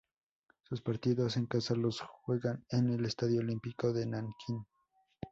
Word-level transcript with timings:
Sus 0.63 0.81
partidos 0.81 1.37
en 1.37 1.45
casa 1.45 1.75
los 1.75 1.99
juegan 1.99 2.65
en 2.71 2.89
el 2.89 3.05
Estadio 3.05 3.41
Olímpico 3.41 3.93
de 3.93 4.07
Nankín. 4.07 4.65